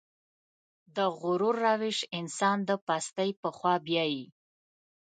[0.95, 4.25] د غرور روش انسان د پستۍ په خوا بيايي.